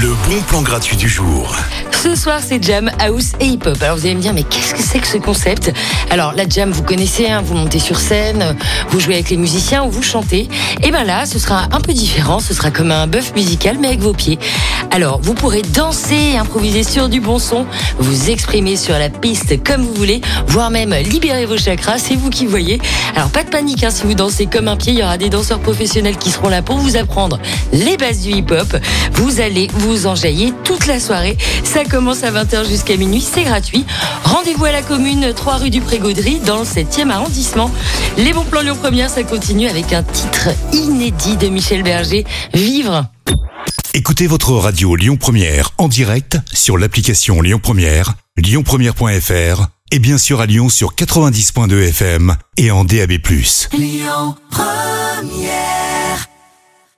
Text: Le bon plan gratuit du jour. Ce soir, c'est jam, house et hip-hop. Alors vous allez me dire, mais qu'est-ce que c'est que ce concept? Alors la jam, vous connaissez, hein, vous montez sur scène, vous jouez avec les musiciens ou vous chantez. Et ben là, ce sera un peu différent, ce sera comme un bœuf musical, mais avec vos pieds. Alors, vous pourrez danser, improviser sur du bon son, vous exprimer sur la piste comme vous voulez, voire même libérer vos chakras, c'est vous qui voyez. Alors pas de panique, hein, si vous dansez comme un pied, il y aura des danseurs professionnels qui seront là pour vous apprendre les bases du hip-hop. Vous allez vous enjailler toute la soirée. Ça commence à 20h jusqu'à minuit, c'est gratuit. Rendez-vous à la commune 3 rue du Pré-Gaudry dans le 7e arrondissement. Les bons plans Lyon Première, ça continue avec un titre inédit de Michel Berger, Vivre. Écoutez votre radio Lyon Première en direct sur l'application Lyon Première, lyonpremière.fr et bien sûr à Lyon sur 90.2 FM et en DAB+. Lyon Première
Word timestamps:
Le 0.00 0.14
bon 0.26 0.40
plan 0.48 0.62
gratuit 0.62 0.96
du 0.96 1.10
jour. 1.10 1.54
Ce 1.90 2.14
soir, 2.14 2.40
c'est 2.42 2.64
jam, 2.64 2.90
house 3.00 3.32
et 3.38 3.44
hip-hop. 3.44 3.76
Alors 3.82 3.98
vous 3.98 4.06
allez 4.06 4.14
me 4.14 4.22
dire, 4.22 4.32
mais 4.32 4.44
qu'est-ce 4.44 4.72
que 4.72 4.82
c'est 4.82 4.98
que 4.98 5.06
ce 5.06 5.18
concept? 5.18 5.70
Alors 6.08 6.32
la 6.32 6.48
jam, 6.48 6.70
vous 6.70 6.82
connaissez, 6.82 7.28
hein, 7.28 7.42
vous 7.44 7.54
montez 7.54 7.78
sur 7.78 7.98
scène, 7.98 8.56
vous 8.88 8.98
jouez 8.98 9.16
avec 9.16 9.28
les 9.28 9.36
musiciens 9.36 9.84
ou 9.84 9.90
vous 9.90 10.02
chantez. 10.02 10.48
Et 10.82 10.90
ben 10.90 11.04
là, 11.04 11.26
ce 11.26 11.38
sera 11.38 11.64
un 11.72 11.82
peu 11.82 11.92
différent, 11.92 12.40
ce 12.40 12.54
sera 12.54 12.70
comme 12.70 12.90
un 12.90 13.06
bœuf 13.06 13.34
musical, 13.34 13.76
mais 13.78 13.88
avec 13.88 14.00
vos 14.00 14.14
pieds. 14.14 14.38
Alors, 14.90 15.20
vous 15.20 15.34
pourrez 15.34 15.60
danser, 15.60 16.38
improviser 16.38 16.82
sur 16.82 17.10
du 17.10 17.20
bon 17.20 17.38
son, 17.38 17.66
vous 17.98 18.30
exprimer 18.30 18.76
sur 18.76 18.98
la 18.98 19.10
piste 19.10 19.62
comme 19.62 19.82
vous 19.82 19.92
voulez, 19.92 20.22
voire 20.46 20.70
même 20.70 20.94
libérer 20.94 21.44
vos 21.44 21.58
chakras, 21.58 21.98
c'est 21.98 22.16
vous 22.16 22.30
qui 22.30 22.46
voyez. 22.46 22.80
Alors 23.14 23.28
pas 23.28 23.44
de 23.44 23.50
panique, 23.50 23.84
hein, 23.84 23.90
si 23.90 24.04
vous 24.04 24.14
dansez 24.14 24.46
comme 24.46 24.68
un 24.68 24.76
pied, 24.76 24.94
il 24.94 25.00
y 25.00 25.02
aura 25.02 25.18
des 25.18 25.28
danseurs 25.28 25.60
professionnels 25.60 26.16
qui 26.16 26.30
seront 26.30 26.48
là 26.48 26.62
pour 26.62 26.78
vous 26.78 26.96
apprendre 26.96 27.38
les 27.74 27.98
bases 27.98 28.22
du 28.22 28.30
hip-hop. 28.30 28.74
Vous 29.12 29.40
allez 29.40 29.68
vous 29.74 29.89
enjailler 30.06 30.52
toute 30.64 30.86
la 30.86 31.00
soirée. 31.00 31.36
Ça 31.64 31.84
commence 31.84 32.22
à 32.24 32.30
20h 32.30 32.68
jusqu'à 32.68 32.96
minuit, 32.96 33.20
c'est 33.20 33.44
gratuit. 33.44 33.84
Rendez-vous 34.24 34.64
à 34.64 34.72
la 34.72 34.82
commune 34.82 35.32
3 35.34 35.56
rue 35.56 35.70
du 35.70 35.80
Pré-Gaudry 35.80 36.40
dans 36.40 36.60
le 36.60 36.64
7e 36.64 37.10
arrondissement. 37.10 37.70
Les 38.16 38.32
bons 38.32 38.44
plans 38.44 38.62
Lyon 38.62 38.76
Première, 38.80 39.10
ça 39.10 39.22
continue 39.22 39.68
avec 39.68 39.92
un 39.92 40.02
titre 40.02 40.48
inédit 40.72 41.36
de 41.36 41.48
Michel 41.48 41.82
Berger, 41.82 42.24
Vivre. 42.54 43.06
Écoutez 43.94 44.26
votre 44.26 44.52
radio 44.52 44.94
Lyon 44.94 45.16
Première 45.16 45.70
en 45.78 45.88
direct 45.88 46.38
sur 46.52 46.78
l'application 46.78 47.42
Lyon 47.42 47.58
Première, 47.60 48.14
lyonpremière.fr 48.36 49.66
et 49.92 49.98
bien 49.98 50.18
sûr 50.18 50.40
à 50.40 50.46
Lyon 50.46 50.68
sur 50.68 50.94
90.2 50.94 51.88
FM 51.88 52.36
et 52.56 52.70
en 52.70 52.84
DAB+. 52.84 53.12
Lyon 53.72 54.36
Première 54.50 55.69